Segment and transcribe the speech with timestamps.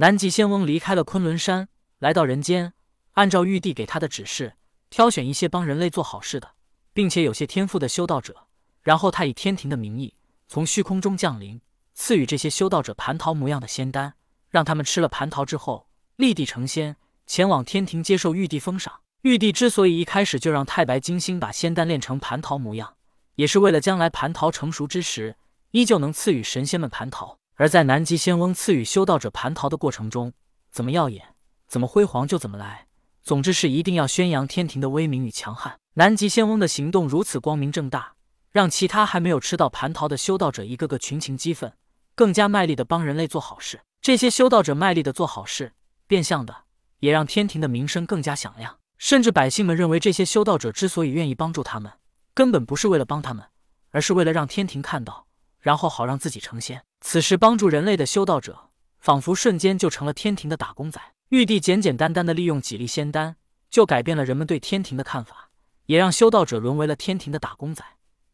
[0.00, 2.72] 南极仙翁离开了昆仑山，来到人间，
[3.14, 4.54] 按照玉帝给他的指示，
[4.90, 6.52] 挑选一些帮人类做好事的，
[6.92, 8.46] 并且有些天赋的修道者。
[8.82, 10.14] 然后他以天庭的名义，
[10.46, 11.60] 从虚空中降临，
[11.94, 14.14] 赐予这些修道者蟠桃模样的仙丹，
[14.50, 16.94] 让他们吃了蟠桃之后立地成仙，
[17.26, 19.00] 前往天庭接受玉帝封赏。
[19.22, 22.94] 玉帝之所以一开始就让太白金星把仙丹炼成蟠桃模样，
[23.34, 25.34] 也是为了将来蟠桃成熟之时，
[25.72, 27.40] 依旧能赐予神仙们蟠桃。
[27.58, 30.32] 而在南极仙翁赐予修道者蟠桃的过程中，
[30.70, 31.34] 怎么耀眼，
[31.66, 32.86] 怎么辉煌就怎么来。
[33.24, 35.76] 总之是一定要宣扬天庭的威名与强悍。
[35.94, 38.14] 南极仙翁的行动如此光明正大，
[38.52, 41.72] 让其他还没有吃到蟠桃的修道者一个个群情激愤，
[42.14, 43.80] 更加卖力的帮人类做好事。
[44.00, 45.72] 这些修道者卖力的做好事，
[46.06, 46.54] 变相的
[47.00, 48.78] 也让天庭的名声更加响亮。
[48.98, 51.92] 甚至百姓们认为，这些修道者之所以愿意帮助他们，
[52.34, 53.44] 根本不是为了帮他们，
[53.90, 55.27] 而是为了让天庭看到。
[55.60, 56.82] 然后好让自己成仙。
[57.00, 61.00] 此时帮助人类的修道者，仿佛瞬间就成了天庭的打工仔。
[61.28, 63.36] 玉帝简简单单的利用几粒仙丹，
[63.70, 65.50] 就改变了人们对天庭的看法，
[65.86, 67.84] 也让修道者沦为了天庭的打工仔，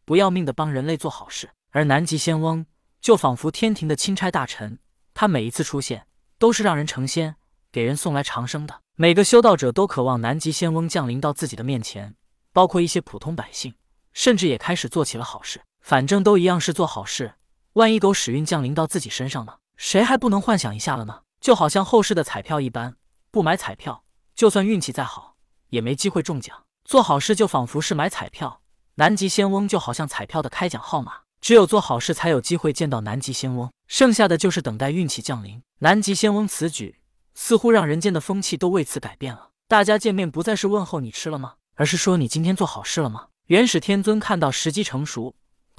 [0.05, 1.51] 不要命的帮人类做好事。
[1.73, 2.65] 而南极仙翁
[3.01, 4.79] 就仿佛天庭的钦差大臣，
[5.13, 6.07] 他每一次出现，
[6.39, 7.35] 都是让人成仙，
[7.73, 8.81] 给人送来长生的。
[8.95, 12.15] 每个修道者都渴望南极仙翁降临到自己的面前，
[12.53, 13.75] 包括一些普通百姓，
[14.13, 15.61] 甚至也开始做起了好事。
[15.85, 17.35] 反正都一样是做好事，
[17.75, 19.57] 万一狗屎运降临到自己身上呢？
[19.77, 21.21] 谁还不能幻想一下了呢？
[21.43, 22.97] 就好像后世的彩票一般，
[23.31, 24.03] 不买彩票，
[24.35, 25.37] 就算运气再好，
[25.69, 26.63] 也没机会中奖。
[26.87, 28.63] 做好事就仿佛是买彩票，
[28.95, 35.61] 南极仙翁就好像彩票的开奖号码，只有做好事才有机会见到南极仙翁，剩下的就是等待运气降临。
[35.81, 36.99] 南极仙翁此举
[37.35, 43.27] 似乎让人间的风气都为此改变了，大家见面不再是问候你吃了吗，而是说你今天做好事了吗？
[43.49, 45.35] 元始天尊看到时机成熟。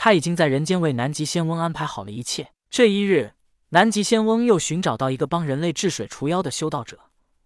[0.06, 2.52] 他已经在人间为南极仙翁安排好了一切。
[2.70, 3.34] 这一日，
[3.70, 7.00] 南极仙翁又寻找到一个帮人类治水除妖的修道者，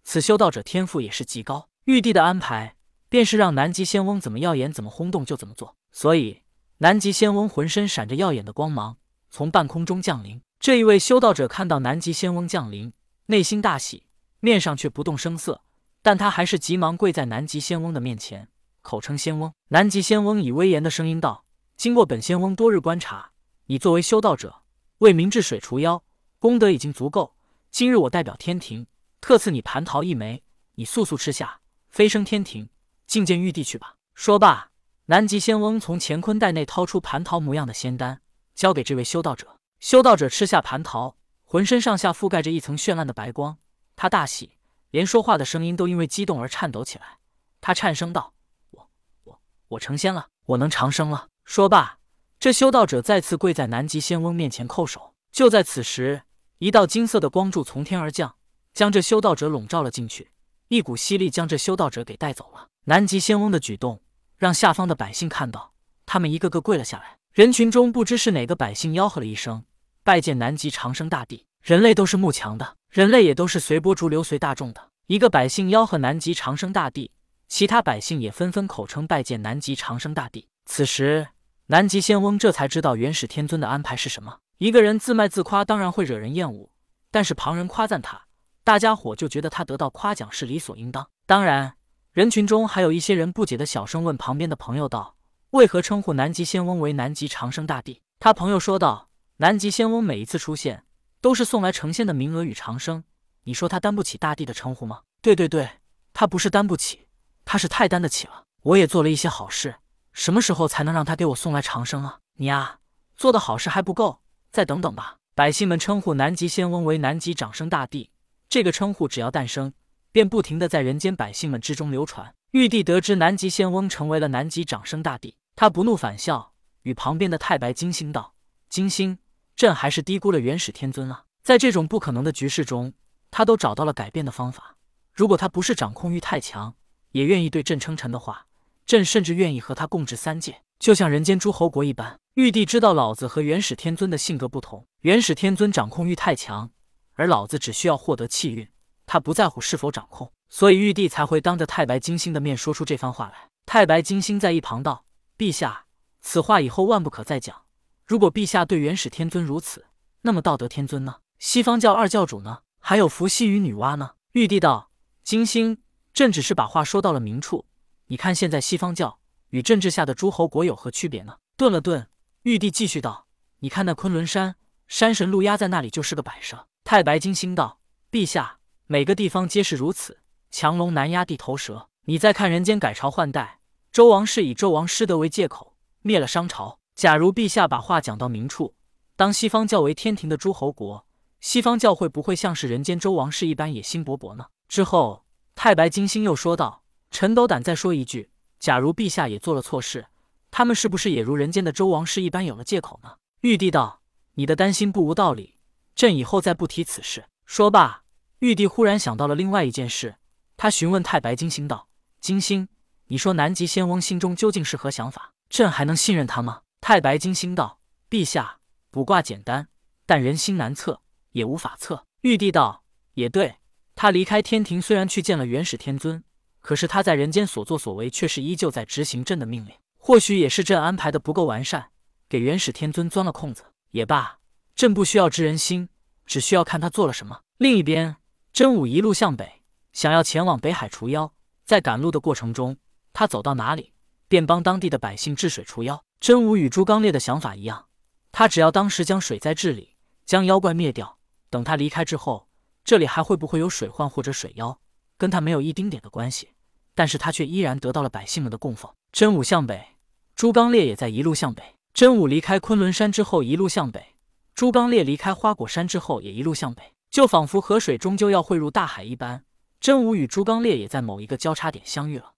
[0.04, 1.70] 此修道者天赋也是极高。
[1.86, 2.76] 玉帝的安排
[3.08, 5.74] 便是让南极仙翁怎么耀眼、怎么轰动就怎么做。
[5.90, 6.42] 所以，
[6.76, 8.98] 南极仙翁浑身闪着耀眼的光芒，
[9.30, 10.42] 从半空中降临。
[10.58, 12.92] 这一位修道者看到南极仙翁降临，
[13.28, 14.02] 内心大喜，
[14.40, 15.62] 面上却不动声色，
[16.02, 18.48] 但他还是急忙跪在南极仙翁的面前，
[18.82, 19.50] 口称仙翁。
[19.68, 21.46] 南极仙翁以威严的声音道。
[21.80, 23.30] 经过本仙翁多日观察，
[23.64, 24.64] 你作为修道者，
[24.98, 26.04] 为民治水除妖，
[26.38, 27.34] 功德已经足够。
[27.70, 28.86] 今日我代表天庭，
[29.18, 30.42] 特赐你蟠桃一枚，
[30.74, 32.68] 你速速吃下，飞升天庭，
[33.08, 33.94] 觐见玉帝去吧。
[34.14, 34.70] 说罢，
[35.06, 38.20] 南极仙翁从乾坤袋内掏出蟠桃模样的仙丹，
[38.54, 39.56] 交给这位修道者。
[39.78, 43.56] 修道者吃下蟠桃，浑身上下覆盖着一层绚烂的白光，
[43.96, 44.58] 他大喜，
[44.90, 47.16] 连说话的声音都因为激动而颤抖起来。
[47.62, 48.34] 他颤声道
[48.72, 48.90] ：“我、
[49.24, 51.98] 我、我成仙了，我能长生了。”说罢，
[52.38, 55.14] 这修道者再次跪在南极仙翁面前叩首。
[55.32, 56.22] 就在此时，
[56.58, 58.36] 一道金色的光柱从天而降，
[58.72, 60.30] 将这修道者笼罩了进去。
[60.68, 62.68] 一股吸力将这修道者给带走了。
[62.84, 64.00] 南极仙翁的举动
[64.38, 65.72] 让下方的百姓看到，
[66.06, 67.18] 他们一个个跪了下来。
[67.32, 69.64] 人群中不知是哪个百姓吆喝了一声
[70.04, 74.90] ：“拜见南极长生大帝！”人类都是慕强的，人类也都是随波逐流、随大众的。
[75.08, 77.10] 一个百姓吆喝南极长生大帝，
[77.48, 80.46] 其他百姓也纷纷口称拜见南极长生大帝。
[80.66, 81.26] 此时。
[81.70, 84.38] 南极仙翁这才知道元始天尊的安排是什么。
[84.58, 86.68] 一个人自卖自夸，当然会惹人厌恶；
[87.12, 88.20] 但是旁人夸赞他，
[88.64, 91.08] 大家伙就觉得他得到夸奖是理所应当。
[91.26, 91.74] 当然，
[92.10, 95.14] 人群中还有一些人不解的小声问旁边的朋友道
[95.50, 99.08] ：“为何称呼南极仙翁为南极长生大帝？”他朋友说道
[99.38, 100.82] ：“南极仙翁每一次出现，
[101.20, 103.04] 都是送来成仙的名额与长生。
[103.44, 105.70] 你说他担不起大帝的称呼吗？”“对对对，
[106.12, 107.06] 他不是担不起，
[107.44, 108.46] 他是太担得起了。
[108.62, 109.76] 我也做了一些好事。”
[110.12, 112.18] 什么时候才能让他给我送来长生啊？
[112.34, 112.78] 你啊，
[113.16, 115.16] 做的好事还不够，再等等吧。
[115.34, 118.10] 百姓们称呼南极仙翁为南极长生大帝，
[118.48, 119.72] 这个称呼只要诞生，
[120.12, 122.34] 便不停的在人间百姓们之中流传。
[122.50, 128.34] 玉帝得知南极仙翁成为了南极长生大帝，他不怒反笑，与旁边的太白金星道
[128.68, 129.18] ：“金星，
[129.54, 131.24] 朕还是低估了元始天尊啊。
[131.42, 132.92] 在这种不可能的局势中，
[133.30, 134.76] 他都找到了改变的方法。
[135.14, 136.74] 如果他不是掌控欲太强，
[137.12, 138.46] 也愿意对朕称臣的话。”
[138.86, 142.18] 朕甚至愿意和他共治三界，就像人间诸侯国一般。
[142.34, 146.70] 玉帝知道老子和元始天尊的性格不同，元始天尊掌控欲太强，
[147.14, 148.68] 而老子只需要获得气运，
[149.04, 153.48] 他不在乎是否掌控，所以玉帝才会当着太白金星的面说出这番话来。
[153.66, 155.04] 太白金星在一旁道
[155.36, 155.86] ：“陛下，
[156.20, 157.62] 此话以后万不可再讲。
[158.06, 159.86] 如果陛下对元始天尊如此，
[160.22, 161.16] 那么道德天尊呢？
[161.38, 162.60] 西方教二教主呢？
[162.80, 164.90] 还有伏羲与女娲呢？”玉帝道
[165.22, 165.82] ：“金星，
[166.14, 167.66] 朕只是把话说到了明处。”
[168.10, 169.20] 你看，现在西方教
[169.50, 171.36] 与政治下的诸侯国有何区别呢？
[171.56, 172.08] 顿了顿，
[172.42, 173.28] 玉帝继续道
[173.60, 174.56] ：“你看那昆仑山，
[174.88, 177.78] 山神陆压在那里就是个摆设。”太白金星道
[178.10, 178.58] ：“陛下，
[178.88, 180.18] 每个地方皆是如此，
[180.50, 181.88] 强龙难压地头蛇。
[182.06, 183.60] 你再看人间改朝换代，
[183.92, 186.80] 周王室以纣王失德为借口灭了商朝。
[186.96, 188.74] 假如陛下把话讲到明处，
[189.14, 191.06] 当西方教为天庭的诸侯国，
[191.38, 194.46] 西方教会不会像是人间周王室一般野心勃勃呢？
[194.66, 195.24] 之后，
[195.54, 200.06] 太白金星又说道：“陈斗胆再说一句，假如陛下也做了错事，
[200.50, 204.02] 他们是不是也如人间的周王室一般有了借口呢？”玉帝道
[204.34, 205.56] ：“你的担心不无道理，
[205.94, 208.04] 朕以后再不提此事。”说罢，
[208.38, 210.16] 玉帝忽然想到了另外一件事，
[210.56, 211.88] 他询问太白金星道。
[212.20, 212.68] 金星，
[213.06, 215.32] 你说南极仙翁心中究竟是何想法？
[215.48, 216.62] 朕还能信任他吗？
[216.80, 218.60] 太白金星道：“陛下，
[218.90, 219.68] 卜卦简单，
[220.06, 221.02] 但人心难测，
[221.32, 222.84] 也无法测。”玉帝道
[223.14, 223.56] ：“也对，
[223.96, 226.22] 他离开天庭，虽然去见了元始天尊，
[226.60, 229.74] 可是他在人间所作所为，却是依旧在执行朕的命令。
[229.98, 231.90] 或许也是朕安排的不够完善，
[232.28, 233.64] 给元始天尊钻了空子。
[233.90, 234.38] 也罢，
[234.74, 235.88] 朕不需要知人心，
[236.24, 238.16] 只需要看他做了什么。”另一边，
[238.52, 239.62] 真武一路向北，
[239.92, 241.32] 想要前往北海除妖。
[241.64, 242.76] 在赶路的过程中，
[243.12, 243.92] 他走到哪里，
[244.28, 246.02] 便帮当地的百姓治水除妖。
[246.18, 247.86] 真武与朱刚烈的想法一样，
[248.32, 251.18] 他只要当时将水灾治理，将妖怪灭掉。
[251.48, 252.48] 等他离开之后，
[252.84, 254.80] 这里还会不会有水患或者水妖，
[255.20, 256.48] 跟他没有一丁点的关系。
[256.94, 258.90] 但是他却依然得到了百姓们的供奉。
[259.12, 259.96] 真武向北，
[260.34, 261.62] 朱刚烈也在一路向北。
[261.92, 264.14] 真武离开昆仑山之后一路向北，
[264.54, 269.44] 朱刚烈离开花果山之后也一路向北，就仿佛河水终究要汇入大海一般。
[269.78, 272.32] 真武与朱刚烈也在某一个交叉点相遇了。